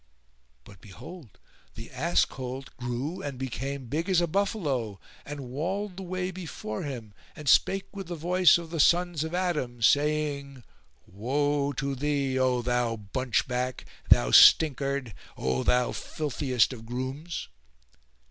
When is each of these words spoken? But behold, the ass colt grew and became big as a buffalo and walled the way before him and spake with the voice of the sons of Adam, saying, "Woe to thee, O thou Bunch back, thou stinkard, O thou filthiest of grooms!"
But 0.63 0.81
behold, 0.81 1.37
the 1.75 1.91
ass 1.91 2.25
colt 2.25 2.75
grew 2.75 3.21
and 3.21 3.37
became 3.37 3.85
big 3.85 4.09
as 4.09 4.19
a 4.19 4.25
buffalo 4.25 4.99
and 5.27 5.51
walled 5.51 5.95
the 5.95 6.01
way 6.01 6.31
before 6.31 6.81
him 6.81 7.13
and 7.35 7.47
spake 7.47 7.85
with 7.95 8.07
the 8.07 8.15
voice 8.15 8.57
of 8.57 8.71
the 8.71 8.79
sons 8.79 9.23
of 9.23 9.35
Adam, 9.35 9.83
saying, 9.83 10.63
"Woe 11.05 11.71
to 11.73 11.93
thee, 11.93 12.39
O 12.39 12.63
thou 12.63 12.95
Bunch 12.97 13.47
back, 13.47 13.85
thou 14.09 14.31
stinkard, 14.31 15.13
O 15.37 15.61
thou 15.61 15.91
filthiest 15.91 16.73
of 16.73 16.87
grooms!" 16.87 17.47